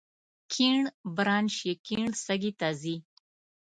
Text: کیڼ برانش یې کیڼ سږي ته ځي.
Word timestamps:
کیڼ 0.51 0.77
برانش 1.15 1.55
یې 1.67 1.73
کیڼ 1.85 2.05
سږي 2.25 2.51
ته 2.59 2.67
ځي. 2.81 2.95